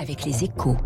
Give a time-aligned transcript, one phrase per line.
[0.00, 0.76] avec les échos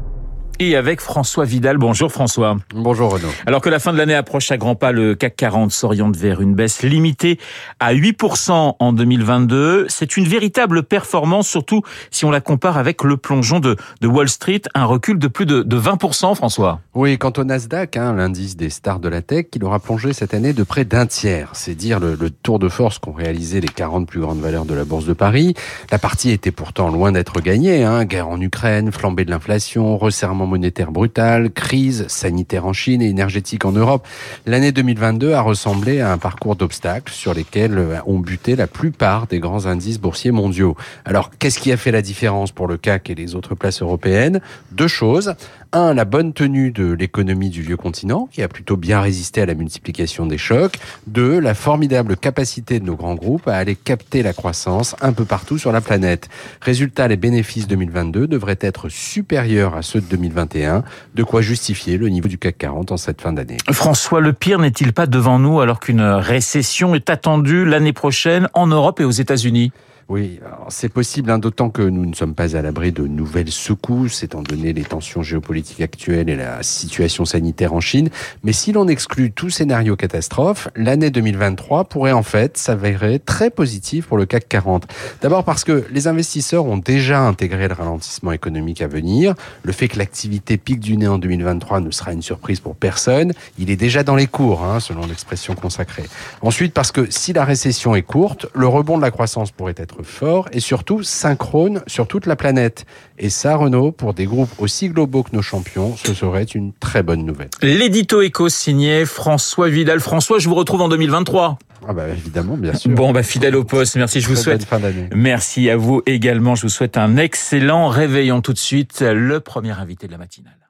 [0.58, 1.78] et avec François Vidal.
[1.78, 2.56] Bonjour François.
[2.74, 3.28] Bonjour Renaud.
[3.46, 6.40] Alors que la fin de l'année approche à grands pas, le CAC 40 s'oriente vers
[6.40, 7.38] une baisse limitée
[7.80, 9.86] à 8% en 2022.
[9.88, 14.28] C'est une véritable performance, surtout si on la compare avec le plongeon de, de Wall
[14.28, 16.80] Street, un recul de plus de, de 20%, François.
[16.94, 20.34] Oui, quant au Nasdaq, hein, l'indice des stars de la tech, il aura plongé cette
[20.34, 21.50] année de près d'un tiers.
[21.54, 24.74] C'est dire le, le, tour de force qu'ont réalisé les 40 plus grandes valeurs de
[24.74, 25.54] la Bourse de Paris.
[25.90, 27.84] La partie était pourtant loin d'être gagnée.
[27.84, 28.04] Hein.
[28.04, 33.64] Guerre en Ukraine, flambée de l'inflation, resserrement monétaire brutal, crise sanitaire en Chine et énergétique
[33.64, 34.06] en Europe.
[34.46, 39.38] L'année 2022 a ressemblé à un parcours d'obstacles sur lesquels ont buté la plupart des
[39.38, 40.76] grands indices boursiers mondiaux.
[41.04, 44.40] Alors, qu'est-ce qui a fait la différence pour le CAC et les autres places européennes?
[44.72, 45.34] Deux choses.
[45.74, 49.46] Un, la bonne tenue de l'économie du vieux continent, qui a plutôt bien résisté à
[49.46, 50.74] la multiplication des chocs.
[51.06, 55.24] Deux, la formidable capacité de nos grands groupes à aller capter la croissance un peu
[55.24, 56.28] partout sur la planète.
[56.60, 62.10] Résultat, les bénéfices 2022 devraient être supérieurs à ceux de 2021, de quoi justifier le
[62.10, 63.56] niveau du CAC 40 en cette fin d'année.
[63.70, 68.66] François, le pire n'est-il pas devant nous alors qu'une récession est attendue l'année prochaine en
[68.66, 69.72] Europe et aux États-Unis?
[70.12, 74.22] Oui, c'est possible, hein, d'autant que nous ne sommes pas à l'abri de nouvelles secousses,
[74.22, 78.10] étant donné les tensions géopolitiques actuelles et la situation sanitaire en Chine.
[78.44, 84.06] Mais si l'on exclut tout scénario catastrophe, l'année 2023 pourrait en fait s'avérer très positive
[84.06, 84.86] pour le CAC 40.
[85.22, 89.34] D'abord parce que les investisseurs ont déjà intégré le ralentissement économique à venir.
[89.62, 93.32] Le fait que l'activité pique du nez en 2023 ne sera une surprise pour personne.
[93.58, 96.04] Il est déjà dans les cours, hein, selon l'expression consacrée.
[96.42, 100.01] Ensuite, parce que si la récession est courte, le rebond de la croissance pourrait être
[100.02, 102.84] fort et surtout synchrone sur toute la planète.
[103.18, 107.02] Et ça, Renault, pour des groupes aussi globaux que nos champions, ce serait une très
[107.02, 107.48] bonne nouvelle.
[107.62, 110.00] L'édito éco signé François Vidal.
[110.00, 111.58] François, je vous retrouve en 2023.
[111.88, 112.90] Ah bah évidemment, bien sûr.
[112.92, 113.96] Bon, bah fidèle au poste.
[113.96, 114.58] Merci, je vous Très souhaite.
[114.60, 115.08] bonne fin d'année.
[115.14, 116.54] Merci à vous également.
[116.54, 119.00] Je vous souhaite un excellent réveillon tout de suite.
[119.00, 120.61] Le premier invité de la matinale.